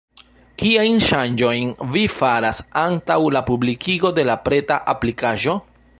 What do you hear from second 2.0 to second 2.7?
faras